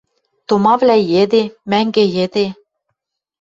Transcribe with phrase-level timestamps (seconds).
[0.47, 2.45] Томавлӓ йӹде, мӓнгӹ йӹде